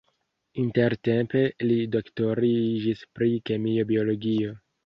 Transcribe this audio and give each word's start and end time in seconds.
Intertempe 0.63 1.43
li 1.71 1.77
doktoriĝis 1.97 3.07
pri 3.21 3.31
kemio-biologio. 3.51 4.61